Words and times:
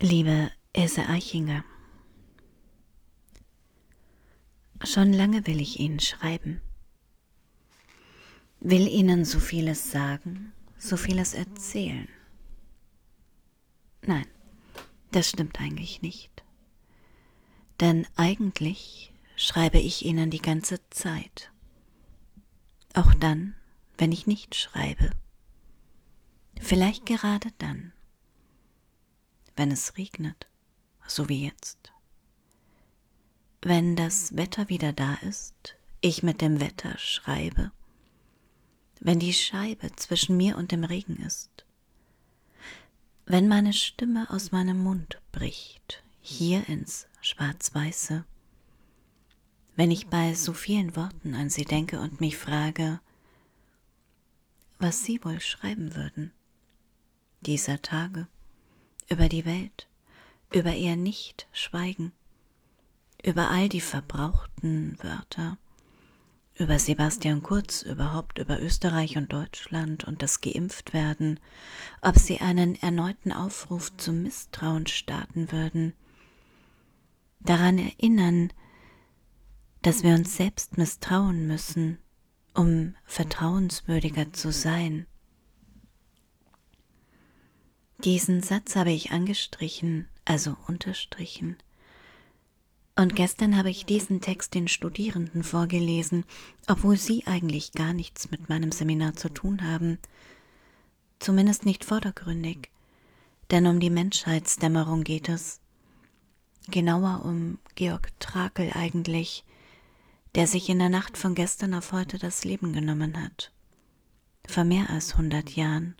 Liebe 0.00 0.52
Else 0.72 1.08
Eichinger, 1.08 1.64
schon 4.84 5.12
lange 5.12 5.44
will 5.48 5.60
ich 5.60 5.80
Ihnen 5.80 5.98
schreiben, 5.98 6.60
will 8.60 8.86
Ihnen 8.86 9.24
so 9.24 9.40
vieles 9.40 9.90
sagen, 9.90 10.52
so 10.76 10.96
vieles 10.96 11.34
erzählen. 11.34 12.08
Nein, 14.02 14.28
das 15.10 15.30
stimmt 15.30 15.60
eigentlich 15.60 16.00
nicht. 16.00 16.44
Denn 17.80 18.06
eigentlich 18.14 19.12
schreibe 19.34 19.80
ich 19.80 20.04
Ihnen 20.04 20.30
die 20.30 20.42
ganze 20.42 20.78
Zeit. 20.90 21.50
Auch 22.94 23.14
dann, 23.14 23.56
wenn 23.96 24.12
ich 24.12 24.28
nicht 24.28 24.54
schreibe. 24.54 25.10
Vielleicht 26.60 27.04
gerade 27.04 27.50
dann 27.58 27.92
wenn 29.58 29.72
es 29.72 29.96
regnet, 29.96 30.46
so 31.06 31.28
wie 31.28 31.44
jetzt. 31.44 31.92
Wenn 33.60 33.96
das 33.96 34.36
Wetter 34.36 34.68
wieder 34.68 34.92
da 34.92 35.14
ist, 35.16 35.76
ich 36.00 36.22
mit 36.22 36.40
dem 36.40 36.60
Wetter 36.60 36.96
schreibe, 36.96 37.72
wenn 39.00 39.18
die 39.18 39.32
Scheibe 39.32 39.94
zwischen 39.96 40.36
mir 40.36 40.56
und 40.56 40.70
dem 40.70 40.84
Regen 40.84 41.16
ist, 41.16 41.64
wenn 43.26 43.48
meine 43.48 43.72
Stimme 43.72 44.30
aus 44.30 44.52
meinem 44.52 44.82
Mund 44.82 45.20
bricht, 45.32 46.02
hier 46.20 46.68
ins 46.68 47.08
Schwarz-Weiße, 47.20 48.24
wenn 49.74 49.90
ich 49.90 50.06
bei 50.06 50.34
so 50.34 50.52
vielen 50.52 50.94
Worten 50.96 51.34
an 51.34 51.50
sie 51.50 51.64
denke 51.64 52.00
und 52.00 52.20
mich 52.20 52.38
frage, 52.38 53.00
was 54.78 55.04
sie 55.04 55.22
wohl 55.24 55.40
schreiben 55.40 55.96
würden, 55.96 56.32
dieser 57.40 57.82
Tage 57.82 58.28
über 59.08 59.28
die 59.28 59.44
Welt, 59.44 59.88
über 60.52 60.74
ihr 60.74 60.96
Nicht-Schweigen, 60.96 62.12
über 63.24 63.50
all 63.50 63.68
die 63.68 63.80
verbrauchten 63.80 64.96
Wörter, 65.02 65.58
über 66.54 66.78
Sebastian 66.78 67.42
Kurz, 67.42 67.82
überhaupt 67.82 68.38
über 68.38 68.60
Österreich 68.60 69.16
und 69.16 69.32
Deutschland 69.32 70.04
und 70.04 70.22
das 70.22 70.40
Geimpftwerden, 70.40 71.38
ob 72.02 72.18
sie 72.18 72.40
einen 72.40 72.74
erneuten 72.76 73.32
Aufruf 73.32 73.96
zum 73.96 74.22
Misstrauen 74.22 74.86
starten 74.86 75.52
würden, 75.52 75.94
daran 77.40 77.78
erinnern, 77.78 78.52
dass 79.82 80.02
wir 80.02 80.14
uns 80.14 80.36
selbst 80.36 80.76
misstrauen 80.76 81.46
müssen, 81.46 81.98
um 82.54 82.94
vertrauenswürdiger 83.04 84.32
zu 84.32 84.50
sein 84.50 85.06
diesen 88.04 88.42
Satz 88.42 88.76
habe 88.76 88.92
ich 88.92 89.10
angestrichen, 89.10 90.08
also 90.24 90.56
unterstrichen. 90.66 91.56
Und 92.96 93.14
gestern 93.14 93.56
habe 93.56 93.70
ich 93.70 93.86
diesen 93.86 94.20
Text 94.20 94.54
den 94.54 94.66
Studierenden 94.66 95.44
vorgelesen, 95.44 96.24
obwohl 96.66 96.96
sie 96.96 97.26
eigentlich 97.26 97.72
gar 97.72 97.92
nichts 97.92 98.30
mit 98.30 98.48
meinem 98.48 98.72
Seminar 98.72 99.14
zu 99.14 99.28
tun 99.28 99.62
haben. 99.62 99.98
Zumindest 101.20 101.64
nicht 101.64 101.84
vordergründig, 101.84 102.70
denn 103.50 103.66
um 103.66 103.78
die 103.78 103.90
Menschheitsdämmerung 103.90 105.04
geht 105.04 105.28
es. 105.28 105.60
Genauer 106.68 107.24
um 107.24 107.58
Georg 107.76 108.10
Trakel 108.20 108.72
eigentlich, 108.74 109.44
der 110.34 110.46
sich 110.46 110.68
in 110.68 110.78
der 110.78 110.90
Nacht 110.90 111.16
von 111.16 111.34
gestern 111.34 111.74
auf 111.74 111.92
heute 111.92 112.18
das 112.18 112.44
Leben 112.44 112.72
genommen 112.72 113.22
hat. 113.22 113.52
Vor 114.46 114.64
mehr 114.64 114.90
als 114.90 115.16
hundert 115.16 115.50
Jahren. 115.50 115.96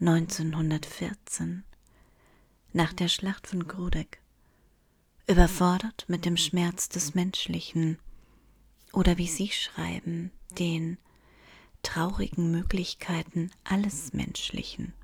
1914, 0.00 1.62
nach 2.72 2.94
der 2.94 3.08
Schlacht 3.08 3.46
von 3.46 3.68
Grudeck, 3.68 4.22
überfordert 5.26 6.06
mit 6.08 6.24
dem 6.24 6.38
Schmerz 6.38 6.88
des 6.88 7.14
Menschlichen. 7.14 7.98
Oder 8.94 9.18
wie 9.18 9.26
Sie 9.26 9.50
schreiben, 9.50 10.30
den 10.58 10.96
traurigen 11.82 12.50
Möglichkeiten 12.50 13.50
alles 13.62 14.14
Menschlichen. 14.14 14.94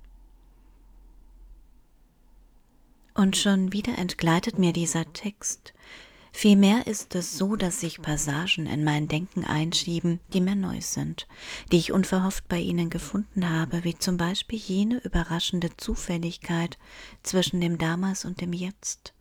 Und 3.13 3.37
schon 3.37 3.73
wieder 3.73 3.99
entgleitet 3.99 4.59
mir 4.59 4.73
dieser 4.73 5.13
Text, 5.13 5.75
Vielmehr 6.39 6.87
ist 6.87 7.15
es 7.15 7.39
so, 7.39 7.57
dass 7.57 7.81
sich 7.81 8.03
Passagen 8.03 8.67
in 8.67 8.85
mein 8.85 9.09
Denken 9.09 9.43
einschieben, 9.43 10.21
die 10.35 10.43
mir 10.43 10.55
neu 10.55 10.83
sind, 10.83 11.27
die 11.73 11.79
ich 11.79 11.93
unverhofft 11.93 12.47
bei 12.47 12.59
ihnen 12.59 12.91
gefunden 12.91 13.49
habe, 13.49 13.85
wie 13.85 13.97
zum 13.97 14.19
Beispiel 14.19 14.59
jene 14.59 15.03
überraschende 15.03 15.75
Zufälligkeit 15.79 16.77
zwischen 17.23 17.63
dem 17.63 17.79
Damals 17.79 18.27
und 18.27 18.43
dem 18.43 18.53
Jetzt. 18.53 19.15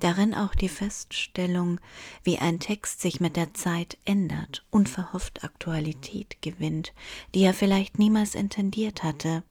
Darin 0.00 0.34
auch 0.34 0.56
die 0.56 0.68
Feststellung, 0.68 1.78
wie 2.24 2.38
ein 2.38 2.58
Text 2.58 3.00
sich 3.00 3.20
mit 3.20 3.36
der 3.36 3.54
Zeit 3.54 3.96
ändert, 4.04 4.66
unverhofft 4.70 5.44
Aktualität 5.44 6.42
gewinnt, 6.42 6.94
die 7.32 7.44
er 7.44 7.54
vielleicht 7.54 8.00
niemals 8.00 8.34
intendiert 8.34 9.04
hatte. 9.04 9.44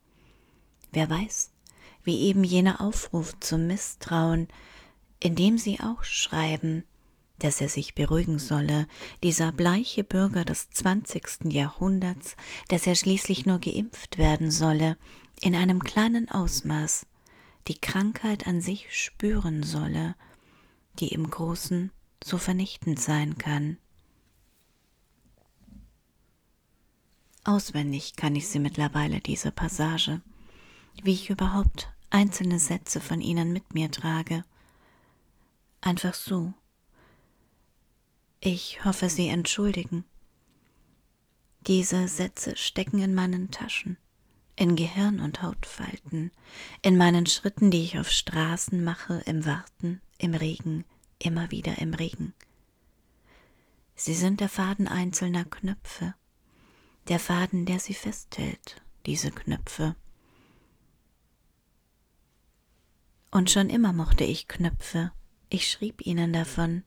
Wer 0.92 1.10
weiß, 1.10 1.54
wie 2.04 2.24
eben 2.24 2.44
jener 2.44 2.82
Aufruf 2.82 3.40
zum 3.40 3.68
Misstrauen, 3.68 4.50
indem 5.20 5.58
sie 5.58 5.80
auch 5.80 6.04
schreiben, 6.04 6.84
dass 7.40 7.62
er 7.62 7.70
sich 7.70 7.94
beruhigen 7.94 8.40
solle, 8.40 8.88
dieser 9.24 9.52
bleiche 9.52 10.04
Bürger 10.04 10.44
des 10.44 10.70
zwanzigsten 10.72 11.52
Jahrhunderts, 11.52 12.36
dass 12.68 12.88
er 12.88 12.96
schließlich 12.96 13.46
nur 13.46 13.60
geimpft 13.60 14.18
werden 14.18 14.52
solle, 14.52 14.98
in 15.42 15.56
einem 15.56 15.84
kleinen 15.84 16.30
Ausmaß, 16.30 17.06
die 17.68 17.80
Krankheit 17.80 18.48
an 18.48 18.62
sich 18.62 18.88
spüren 18.90 19.64
solle, 19.64 20.16
die 21.00 21.10
im 21.10 21.30
Großen 21.30 21.92
so 22.24 22.38
vernichtend 22.38 23.00
sein 23.00 23.38
kann. 23.38 23.78
Auswendig 27.44 28.16
kann 28.16 28.36
ich 28.36 28.48
sie 28.48 28.60
mittlerweile, 28.60 29.22
diese 29.22 29.52
Passage, 29.52 30.22
wie 31.04 31.14
ich 31.14 31.30
überhaupt 31.30 31.90
einzelne 32.10 32.60
Sätze 32.60 33.00
von 33.00 33.22
ihnen 33.22 33.54
mit 33.54 33.74
mir 33.74 33.92
trage, 33.92 34.44
Einfach 35.88 36.16
so. 36.16 36.54
Ich 38.42 38.84
hoffe, 38.84 39.10
Sie 39.10 39.30
entschuldigen. 39.30 40.04
Diese 41.62 42.10
Sätze 42.10 42.58
stecken 42.58 43.00
in 43.00 43.16
meinen 43.16 43.52
Taschen, 43.52 43.96
in 44.58 44.76
Gehirn 44.76 45.22
und 45.22 45.42
Hautfalten, 45.42 46.32
in 46.82 46.98
meinen 46.98 47.26
Schritten, 47.26 47.72
die 47.72 47.86
ich 47.86 47.98
auf 47.98 48.10
Straßen 48.10 48.84
mache, 48.84 49.24
im 49.28 49.46
Warten, 49.46 50.02
im 50.18 50.34
Regen, 50.34 50.84
immer 51.20 51.52
wieder 51.52 51.78
im 51.78 51.94
Regen. 51.94 52.34
Sie 53.96 54.14
sind 54.14 54.42
der 54.42 54.50
Faden 54.50 54.90
einzelner 54.90 55.46
Knöpfe, 55.46 56.16
der 57.08 57.18
Faden, 57.18 57.66
der 57.66 57.80
sie 57.80 57.94
festhält, 57.94 58.82
diese 59.06 59.32
Knöpfe. 59.32 59.96
Und 63.32 63.50
schon 63.50 63.70
immer 63.70 63.94
mochte 63.94 64.26
ich 64.26 64.50
Knöpfe, 64.50 65.14
ich 65.50 65.70
schrieb 65.70 66.06
ihnen 66.06 66.34
davon, 66.34 66.84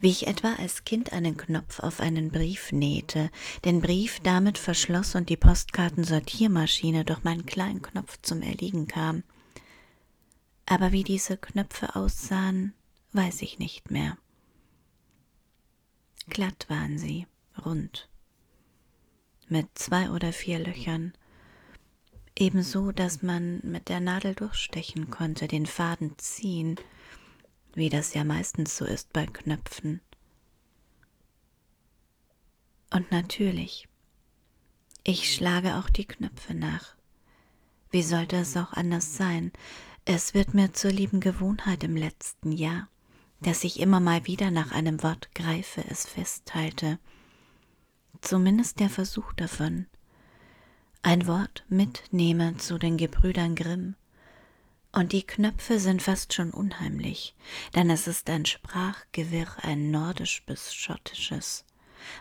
wie 0.00 0.10
ich 0.10 0.26
etwa 0.26 0.54
als 0.54 0.84
Kind 0.84 1.12
einen 1.12 1.36
Knopf 1.36 1.78
auf 1.80 2.00
einen 2.00 2.30
Brief 2.30 2.72
nähte, 2.72 3.30
den 3.64 3.80
Brief 3.80 4.18
damit 4.20 4.58
verschloss 4.58 5.14
und 5.14 5.28
die 5.28 5.36
Postkartensortiermaschine 5.36 7.04
durch 7.04 7.22
meinen 7.22 7.46
kleinen 7.46 7.82
Knopf 7.82 8.18
zum 8.22 8.42
Erliegen 8.42 8.88
kam. 8.88 9.22
Aber 10.66 10.92
wie 10.92 11.04
diese 11.04 11.36
Knöpfe 11.36 11.94
aussahen, 11.94 12.74
weiß 13.12 13.42
ich 13.42 13.58
nicht 13.58 13.90
mehr. 13.90 14.16
Glatt 16.28 16.66
waren 16.68 16.98
sie, 16.98 17.26
rund, 17.64 18.08
mit 19.48 19.66
zwei 19.74 20.10
oder 20.10 20.32
vier 20.32 20.58
Löchern, 20.60 21.12
ebenso, 22.36 22.92
dass 22.92 23.22
man 23.22 23.60
mit 23.62 23.88
der 23.88 24.00
Nadel 24.00 24.34
durchstechen 24.34 25.10
konnte, 25.10 25.48
den 25.48 25.66
Faden 25.66 26.16
ziehen, 26.18 26.76
wie 27.74 27.88
das 27.88 28.14
ja 28.14 28.24
meistens 28.24 28.76
so 28.76 28.84
ist 28.84 29.12
bei 29.12 29.26
Knöpfen. 29.26 30.00
Und 32.92 33.10
natürlich, 33.12 33.88
ich 35.04 35.34
schlage 35.34 35.76
auch 35.76 35.88
die 35.88 36.04
Knöpfe 36.04 36.54
nach. 36.54 36.96
Wie 37.90 38.02
sollte 38.02 38.36
es 38.36 38.56
auch 38.56 38.72
anders 38.72 39.16
sein? 39.16 39.52
Es 40.04 40.34
wird 40.34 40.54
mir 40.54 40.72
zur 40.72 40.90
lieben 40.90 41.20
Gewohnheit 41.20 41.84
im 41.84 41.96
letzten 41.96 42.52
Jahr, 42.52 42.88
dass 43.40 43.64
ich 43.64 43.80
immer 43.80 44.00
mal 44.00 44.26
wieder 44.26 44.50
nach 44.50 44.72
einem 44.72 45.02
Wort 45.02 45.34
greife, 45.34 45.84
es 45.88 46.06
festhalte. 46.06 46.98
Zumindest 48.20 48.80
der 48.80 48.90
Versuch 48.90 49.32
davon. 49.32 49.86
Ein 51.02 51.26
Wort 51.26 51.64
mitnehme 51.68 52.56
zu 52.58 52.78
den 52.78 52.96
Gebrüdern 52.96 53.54
Grimm, 53.54 53.94
und 54.92 55.12
die 55.12 55.22
Knöpfe 55.22 55.78
sind 55.78 56.02
fast 56.02 56.34
schon 56.34 56.50
unheimlich, 56.50 57.34
denn 57.74 57.90
es 57.90 58.06
ist 58.06 58.28
ein 58.28 58.44
Sprachgewirr, 58.44 59.56
ein 59.62 59.90
nordisch 59.90 60.42
bis 60.46 60.74
schottisches. 60.74 61.64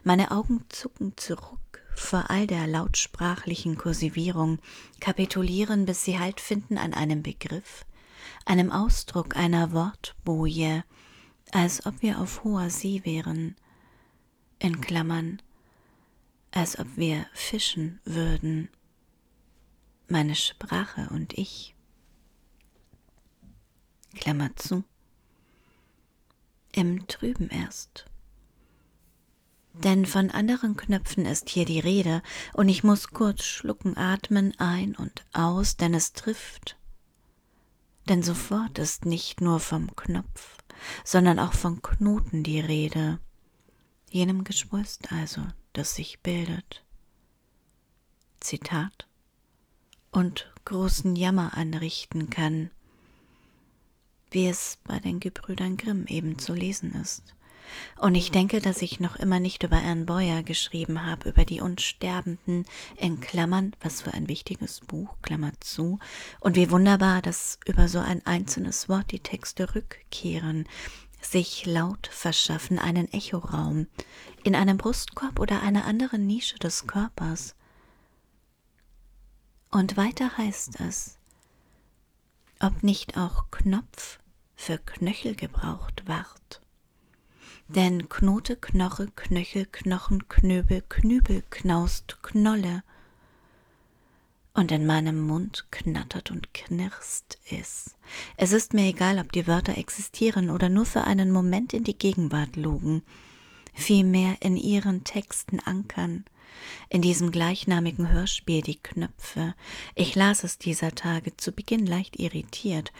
Meine 0.03 0.31
Augen 0.31 0.65
zucken 0.69 1.13
zurück 1.17 1.59
vor 1.95 2.29
all 2.29 2.47
der 2.47 2.65
lautsprachlichen 2.67 3.77
Kursivierung, 3.77 4.59
kapitulieren, 4.99 5.85
bis 5.85 6.05
sie 6.05 6.17
Halt 6.17 6.39
finden 6.39 6.77
an 6.77 6.93
einem 6.93 7.23
Begriff, 7.23 7.85
einem 8.45 8.71
Ausdruck 8.71 9.35
einer 9.35 9.73
Wortboje, 9.73 10.83
als 11.51 11.85
ob 11.85 12.01
wir 12.01 12.19
auf 12.19 12.43
hoher 12.43 12.69
See 12.69 13.01
wären, 13.03 13.55
in 14.59 14.81
Klammern, 14.81 15.41
als 16.51 16.79
ob 16.79 16.87
wir 16.95 17.25
fischen 17.33 17.99
würden, 18.05 18.69
meine 20.07 20.35
Sprache 20.35 21.09
und 21.11 21.33
ich. 21.33 21.75
Klammer 24.15 24.55
zu. 24.55 24.83
Im 26.71 27.07
Trüben 27.07 27.49
erst. 27.49 28.05
Denn 29.73 30.05
von 30.05 30.29
anderen 30.29 30.75
Knöpfen 30.75 31.25
ist 31.25 31.49
hier 31.49 31.65
die 31.65 31.79
Rede, 31.79 32.21
und 32.53 32.69
ich 32.69 32.83
muss 32.83 33.09
kurz 33.09 33.43
schlucken, 33.43 33.97
atmen 33.97 34.53
ein 34.59 34.95
und 34.95 35.25
aus, 35.33 35.77
denn 35.77 35.93
es 35.93 36.13
trifft. 36.13 36.77
Denn 38.09 38.23
sofort 38.23 38.79
ist 38.79 39.05
nicht 39.05 39.39
nur 39.39 39.59
vom 39.59 39.95
Knopf, 39.95 40.57
sondern 41.03 41.39
auch 41.39 41.53
von 41.53 41.81
Knoten 41.81 42.43
die 42.43 42.59
Rede, 42.59 43.19
jenem 44.09 44.43
Gespröst 44.43 45.11
also, 45.11 45.45
das 45.73 45.95
sich 45.95 46.19
bildet. 46.21 46.83
Zitat 48.39 49.07
und 50.11 50.51
großen 50.65 51.15
Jammer 51.15 51.55
anrichten 51.55 52.29
kann, 52.29 52.71
wie 54.31 54.47
es 54.47 54.77
bei 54.83 54.99
den 54.99 55.19
Gebrüdern 55.19 55.77
Grimm 55.77 56.05
eben 56.07 56.37
zu 56.37 56.53
lesen 56.53 56.93
ist. 57.01 57.35
Und 57.97 58.15
ich 58.15 58.31
denke, 58.31 58.61
dass 58.61 58.81
ich 58.81 58.99
noch 58.99 59.15
immer 59.15 59.39
nicht 59.39 59.63
über 59.63 59.77
Ern 59.77 60.05
Boyer 60.05 60.43
geschrieben 60.43 61.05
habe, 61.05 61.29
über 61.29 61.45
die 61.45 61.61
Unsterbenden, 61.61 62.65
in 62.95 63.19
Klammern, 63.21 63.75
was 63.81 64.01
für 64.01 64.13
ein 64.13 64.27
wichtiges 64.27 64.79
Buch, 64.81 65.15
Klammer 65.21 65.51
zu, 65.59 65.99
und 66.39 66.55
wie 66.55 66.71
wunderbar, 66.71 67.21
dass 67.21 67.59
über 67.65 67.87
so 67.87 67.99
ein 67.99 68.25
einzelnes 68.25 68.89
Wort 68.89 69.11
die 69.11 69.19
Texte 69.19 69.75
rückkehren, 69.75 70.67
sich 71.21 71.65
laut 71.65 72.07
verschaffen, 72.11 72.79
einen 72.79 73.11
Echoraum, 73.11 73.87
in 74.43 74.55
einem 74.55 74.77
Brustkorb 74.77 75.39
oder 75.39 75.61
einer 75.61 75.85
anderen 75.85 76.25
Nische 76.25 76.57
des 76.57 76.87
Körpers. 76.87 77.55
Und 79.69 79.97
weiter 79.97 80.37
heißt 80.37 80.79
es, 80.79 81.18
ob 82.59 82.83
nicht 82.83 83.17
auch 83.17 83.49
Knopf 83.51 84.19
für 84.55 84.77
Knöchel 84.77 85.35
gebraucht 85.35 86.03
ward. 86.07 86.61
Denn 87.69 88.09
Knote, 88.09 88.57
Knoche, 88.57 89.07
Knöchel, 89.15 89.65
Knochen, 89.65 90.27
Knöbel, 90.27 90.83
Knübel, 90.89 91.43
Knaust, 91.49 92.21
Knolle. 92.21 92.83
Und 94.53 94.71
in 94.71 94.85
meinem 94.85 95.21
Mund 95.21 95.67
knattert 95.71 96.31
und 96.31 96.53
knirst 96.53 97.39
es. 97.49 97.95
Es 98.35 98.51
ist 98.51 98.73
mir 98.73 98.87
egal, 98.87 99.19
ob 99.19 99.31
die 99.31 99.47
Wörter 99.47 99.77
existieren 99.77 100.49
oder 100.49 100.67
nur 100.67 100.85
für 100.85 101.05
einen 101.05 101.31
Moment 101.31 101.73
in 101.73 101.83
die 101.85 101.97
Gegenwart 101.97 102.57
lugen, 102.57 103.03
vielmehr 103.79 104.37
in 104.41 104.57
ihren 104.57 105.03
Texten 105.03 105.59
ankern, 105.59 106.25
in 106.89 107.01
diesem 107.01 107.31
gleichnamigen 107.31 108.09
Hörspiel 108.09 108.61
die 108.61 108.81
Knöpfe. 108.81 109.55
Ich 109.95 110.15
las 110.15 110.43
es 110.43 110.57
dieser 110.57 110.93
Tage 110.93 111.35
zu 111.37 111.51
Beginn 111.51 111.85
leicht 111.85 112.19
irritiert, 112.19 112.91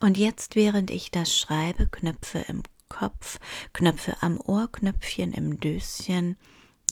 und 0.00 0.18
jetzt, 0.18 0.56
während 0.56 0.90
ich 0.90 1.10
das 1.10 1.36
schreibe, 1.36 1.86
Knöpfe 1.86 2.44
im 2.48 2.62
Kopf, 2.88 3.40
Knöpfe 3.72 4.16
am 4.20 4.38
Ohr, 4.40 4.70
Knöpfchen 4.70 5.32
im 5.32 5.58
Döschen, 5.58 6.36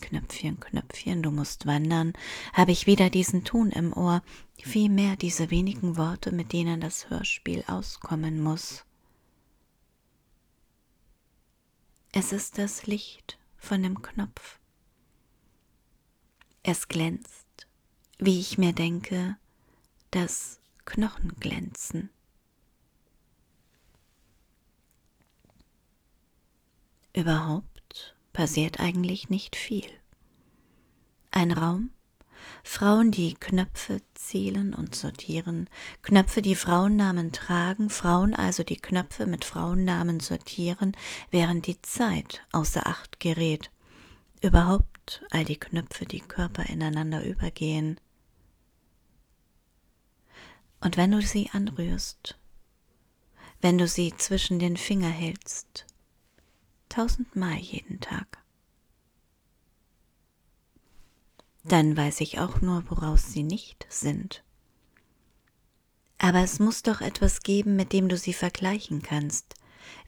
Knöpfchen, 0.00 0.58
Knöpfchen, 0.58 1.22
du 1.22 1.30
musst 1.30 1.66
wandern, 1.66 2.14
habe 2.52 2.72
ich 2.72 2.86
wieder 2.86 3.10
diesen 3.10 3.44
Ton 3.44 3.70
im 3.70 3.92
Ohr, 3.92 4.22
vielmehr 4.56 5.16
diese 5.16 5.50
wenigen 5.50 5.96
Worte, 5.96 6.32
mit 6.32 6.52
denen 6.52 6.80
das 6.80 7.10
Hörspiel 7.10 7.64
auskommen 7.66 8.42
muss. 8.42 8.84
Es 12.16 12.30
ist 12.30 12.58
das 12.58 12.86
Licht 12.86 13.38
von 13.56 13.82
dem 13.82 14.00
Knopf. 14.00 14.60
Es 16.62 16.86
glänzt, 16.86 17.66
wie 18.18 18.38
ich 18.38 18.56
mir 18.56 18.72
denke, 18.72 19.36
dass 20.12 20.60
Knochen 20.84 21.34
glänzen. 21.40 22.10
Überhaupt 27.12 28.14
passiert 28.32 28.78
eigentlich 28.78 29.28
nicht 29.28 29.56
viel. 29.56 29.90
Ein 31.32 31.50
Raum, 31.50 31.90
Frauen, 32.62 33.10
die 33.10 33.34
Knöpfe 33.34 34.00
zählen 34.14 34.74
und 34.74 34.94
sortieren, 34.94 35.68
Knöpfe, 36.02 36.42
die 36.42 36.54
Frauennamen 36.54 37.32
tragen, 37.32 37.90
Frauen 37.90 38.34
also, 38.34 38.62
die 38.62 38.76
Knöpfe 38.76 39.26
mit 39.26 39.44
Frauennamen 39.44 40.20
sortieren, 40.20 40.96
während 41.30 41.66
die 41.66 41.80
Zeit 41.82 42.42
außer 42.52 42.86
Acht 42.86 43.20
gerät. 43.20 43.70
Überhaupt 44.40 45.24
all 45.30 45.44
die 45.44 45.58
Knöpfe, 45.58 46.06
die 46.06 46.20
Körper 46.20 46.66
ineinander 46.66 47.24
übergehen. 47.24 47.98
Und 50.80 50.96
wenn 50.96 51.12
du 51.12 51.22
sie 51.22 51.50
anrührst, 51.52 52.38
wenn 53.60 53.78
du 53.78 53.88
sie 53.88 54.14
zwischen 54.18 54.58
den 54.58 54.76
Finger 54.76 55.08
hältst, 55.08 55.86
tausendmal 56.90 57.56
jeden 57.56 58.00
Tag. 58.00 58.43
Dann 61.64 61.96
weiß 61.96 62.20
ich 62.20 62.38
auch 62.38 62.60
nur, 62.60 62.88
woraus 62.90 63.32
sie 63.32 63.42
nicht 63.42 63.86
sind. 63.88 64.44
Aber 66.18 66.40
es 66.40 66.58
muss 66.58 66.82
doch 66.82 67.00
etwas 67.00 67.42
geben, 67.42 67.76
mit 67.76 67.92
dem 67.92 68.08
du 68.08 68.16
sie 68.16 68.32
vergleichen 68.32 69.02
kannst, 69.02 69.54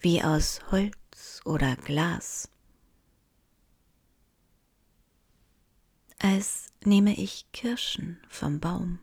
wie 0.00 0.22
aus 0.22 0.60
Holz 0.70 1.40
oder 1.44 1.76
Glas. 1.76 2.48
Als 6.18 6.72
nehme 6.84 7.14
ich 7.18 7.46
Kirschen 7.52 8.18
vom 8.28 8.60
Baum, 8.60 8.98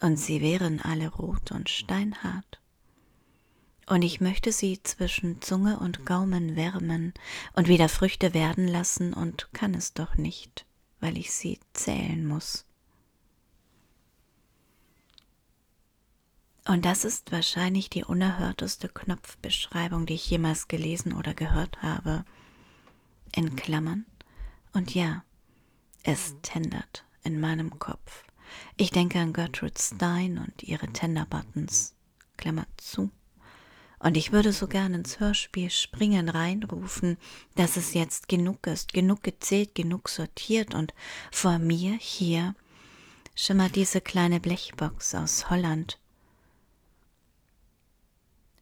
und 0.00 0.16
sie 0.16 0.40
wären 0.40 0.80
alle 0.80 1.08
rot 1.08 1.52
und 1.52 1.68
steinhart 1.68 2.60
und 3.90 4.02
ich 4.02 4.20
möchte 4.20 4.52
sie 4.52 4.80
zwischen 4.82 5.42
Zunge 5.42 5.80
und 5.80 6.06
Gaumen 6.06 6.54
wärmen 6.54 7.12
und 7.54 7.66
wieder 7.66 7.88
Früchte 7.88 8.34
werden 8.34 8.68
lassen 8.68 9.12
und 9.12 9.52
kann 9.52 9.74
es 9.74 9.92
doch 9.94 10.14
nicht, 10.14 10.64
weil 11.00 11.18
ich 11.18 11.32
sie 11.32 11.58
zählen 11.72 12.26
muss. 12.26 12.64
Und 16.66 16.84
das 16.84 17.04
ist 17.04 17.32
wahrscheinlich 17.32 17.90
die 17.90 18.04
unerhörteste 18.04 18.88
Knopfbeschreibung, 18.88 20.06
die 20.06 20.14
ich 20.14 20.30
jemals 20.30 20.68
gelesen 20.68 21.12
oder 21.14 21.34
gehört 21.34 21.82
habe. 21.82 22.24
In 23.34 23.56
Klammern. 23.56 24.06
Und 24.72 24.94
ja, 24.94 25.24
es 26.02 26.36
tendert 26.42 27.04
in 27.24 27.40
meinem 27.40 27.78
Kopf. 27.78 28.24
Ich 28.76 28.90
denke 28.90 29.18
an 29.18 29.32
Gertrude 29.32 29.74
Stein 29.78 30.38
und 30.38 30.62
ihre 30.62 30.86
Tender-Buttons. 30.88 31.94
Klammer 32.36 32.66
zu. 32.76 33.10
Und 34.00 34.16
ich 34.16 34.32
würde 34.32 34.52
so 34.54 34.66
gern 34.66 34.94
ins 34.94 35.20
Hörspiel 35.20 35.68
springen 35.70 36.30
reinrufen, 36.30 37.18
dass 37.54 37.76
es 37.76 37.92
jetzt 37.92 38.28
genug 38.28 38.66
ist, 38.66 38.94
genug 38.94 39.22
gezählt, 39.22 39.74
genug 39.74 40.08
sortiert 40.08 40.74
und 40.74 40.94
vor 41.30 41.58
mir 41.58 41.96
hier 41.98 42.54
schimmert 43.34 43.76
diese 43.76 44.00
kleine 44.00 44.40
Blechbox 44.40 45.14
aus 45.14 45.50
Holland. 45.50 46.00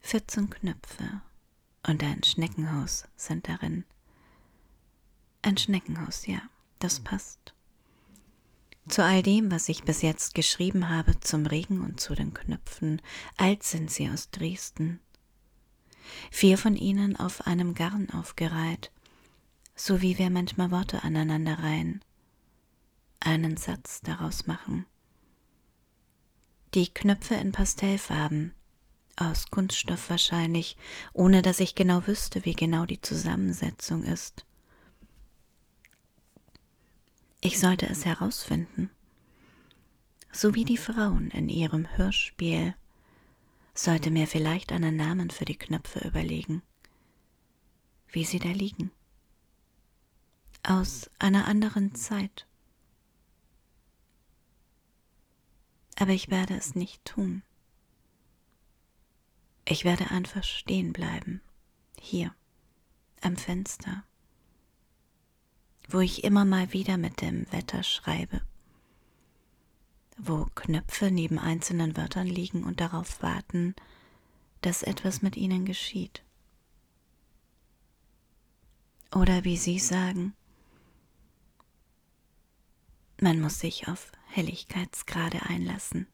14 0.01 0.51
Knöpfe 0.51 1.23
und 1.87 2.03
ein 2.03 2.25
Schneckenhaus 2.25 3.05
sind 3.15 3.47
darin. 3.47 3.85
Ein 5.43 5.57
Schneckenhaus, 5.57 6.27
ja, 6.27 6.43
das 6.81 6.99
passt. 6.99 7.55
Zu 8.89 9.05
all 9.05 9.23
dem, 9.23 9.53
was 9.53 9.69
ich 9.69 9.85
bis 9.85 10.03
jetzt 10.03 10.35
geschrieben 10.35 10.89
habe, 10.89 11.21
zum 11.21 11.47
Regen 11.47 11.81
und 11.83 12.01
zu 12.01 12.17
den 12.17 12.35
Knöpfen, 12.35 13.01
alt 13.37 13.63
sind 13.63 13.89
sie 13.91 14.11
aus 14.11 14.31
Dresden 14.31 14.99
vier 16.31 16.59
von 16.59 16.77
ihnen 16.77 17.17
auf 17.17 17.47
einem 17.47 17.75
Garn 17.75 18.11
aufgereiht, 18.11 18.91
so 19.75 20.03
wie 20.03 20.19
wir 20.19 20.31
manchmal 20.31 20.71
Worte 20.71 21.03
aneinander 21.05 21.59
reihen, 21.59 22.03
einen 23.21 23.57
Satz 23.57 24.01
daraus 24.01 24.47
machen. 24.47 24.87
Die 26.75 26.89
Knöpfe 26.89 27.35
in 27.35 27.53
Pastellfarben, 27.53 28.53
aus 29.17 29.51
Kunststoff 29.51 30.11
wahrscheinlich, 30.11 30.77
ohne 31.13 31.43
dass 31.43 31.61
ich 31.61 31.75
genau 31.75 32.07
wüsste, 32.07 32.45
wie 32.45 32.55
genau 32.55 32.87
die 32.87 33.01
Zusammensetzung 33.01 34.05
ist. 34.05 34.45
Ich 37.41 37.59
sollte 37.59 37.89
es 37.89 38.05
herausfinden, 38.05 38.91
so 40.33 40.55
wie 40.55 40.65
die 40.65 40.77
Frauen 40.77 41.31
in 41.31 41.49
ihrem 41.49 41.87
Hörspiel 41.97 42.75
sollte 43.79 44.11
mir 44.11 44.27
vielleicht 44.27 44.73
einen 44.73 44.97
Namen 44.97 45.31
für 45.31 45.45
die 45.45 45.57
Knöpfe 45.57 46.01
überlegen, 46.01 46.63
wie 48.09 48.25
sie 48.25 48.41
da 48.41 48.49
liegen. 48.49 48.91
Aus 50.65 51.09
einer 51.21 51.47
anderen 51.47 51.95
Zeit. 51.95 52.49
Aber 55.95 56.11
ich 56.11 56.29
werde 56.29 56.57
es 56.57 56.75
nicht 56.75 57.05
tun. 57.05 57.43
Ich 59.65 59.85
werde 59.85 60.11
einfach 60.11 60.43
stehen 60.43 60.93
bleiben, 60.93 61.41
hier 62.01 62.35
am 63.21 63.37
Fenster, 63.37 64.03
wo 65.89 66.01
ich 66.01 66.25
immer 66.25 66.45
mal 66.45 66.73
wieder 66.73 66.97
mit 66.97 67.21
dem 67.21 67.51
Wetter 67.53 67.85
schreibe, 67.85 68.41
wo 70.19 70.47
Knöpfe 70.55 71.11
neben 71.11 71.39
einzelnen 71.39 71.97
Wörtern 71.97 72.27
liegen 72.27 72.65
und 72.65 72.81
darauf 72.81 73.23
warten, 73.23 73.75
dass 74.61 74.83
etwas 74.83 75.23
mit 75.23 75.37
ihnen 75.37 75.65
geschieht. 75.65 76.23
Oder 79.15 79.45
wie 79.45 79.57
Sie 79.57 79.79
sagen, 79.79 80.35
man 83.21 83.41
muss 83.41 83.61
sich 83.61 83.89
auf 83.89 84.13
Helligkeitsgrade 84.27 85.43
einlassen. 85.43 86.07